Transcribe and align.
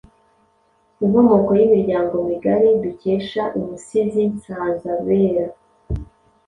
Inkomoko 1.03 1.51
y’imiryango 1.59 2.13
migari’’ 2.29 2.71
dukesha 2.83 3.43
Umusizi 3.57 4.23
Nsanzabera 4.33 5.45